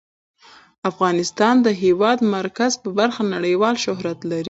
افغانستان 0.89 1.55
د 1.61 1.63
د 1.65 1.67
هېواد 1.83 2.19
مرکز 2.37 2.71
په 2.83 2.89
برخه 2.99 3.21
کې 3.25 3.31
نړیوال 3.35 3.75
شهرت 3.85 4.19
لري. 4.29 4.39